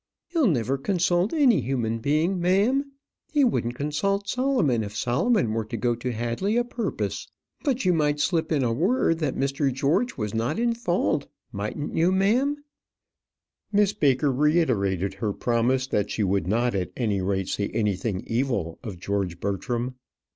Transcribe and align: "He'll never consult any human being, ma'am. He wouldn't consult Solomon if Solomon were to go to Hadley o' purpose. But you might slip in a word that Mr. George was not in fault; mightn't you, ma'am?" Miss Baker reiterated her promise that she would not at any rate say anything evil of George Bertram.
"He'll 0.29 0.47
never 0.47 0.79
consult 0.79 1.31
any 1.31 1.61
human 1.61 1.99
being, 1.99 2.39
ma'am. 2.41 2.93
He 3.31 3.43
wouldn't 3.43 3.75
consult 3.75 4.27
Solomon 4.27 4.81
if 4.83 4.95
Solomon 4.95 5.53
were 5.53 5.63
to 5.65 5.77
go 5.77 5.93
to 5.93 6.11
Hadley 6.11 6.57
o' 6.57 6.63
purpose. 6.63 7.27
But 7.63 7.85
you 7.85 7.93
might 7.93 8.19
slip 8.19 8.51
in 8.51 8.63
a 8.63 8.73
word 8.73 9.19
that 9.19 9.35
Mr. 9.35 9.71
George 9.71 10.17
was 10.17 10.33
not 10.33 10.57
in 10.57 10.73
fault; 10.73 11.27
mightn't 11.51 11.93
you, 11.93 12.11
ma'am?" 12.11 12.63
Miss 13.71 13.93
Baker 13.93 14.31
reiterated 14.31 15.13
her 15.13 15.33
promise 15.33 15.85
that 15.85 16.09
she 16.09 16.23
would 16.23 16.47
not 16.47 16.73
at 16.73 16.91
any 16.97 17.21
rate 17.21 17.49
say 17.49 17.67
anything 17.69 18.23
evil 18.25 18.79
of 18.81 18.99
George 18.99 19.39
Bertram. 19.39 19.93